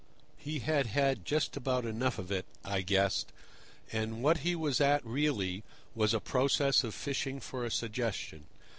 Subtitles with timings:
[0.39, 3.31] He had had just about enough of it, I guessed,
[3.91, 8.45] and what he was at really was a process of fishing for a suggestion.